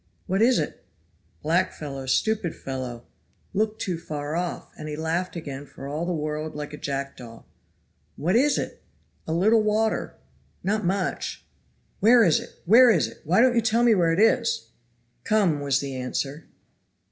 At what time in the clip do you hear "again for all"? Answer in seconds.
5.35-6.07